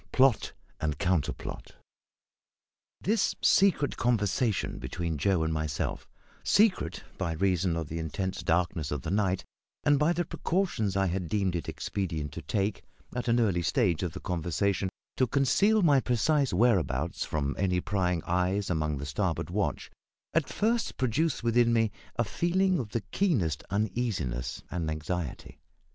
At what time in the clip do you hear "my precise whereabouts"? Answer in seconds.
15.83-17.23